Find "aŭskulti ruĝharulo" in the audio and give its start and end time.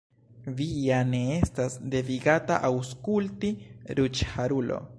2.71-4.81